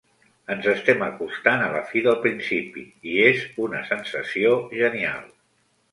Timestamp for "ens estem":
0.53-1.03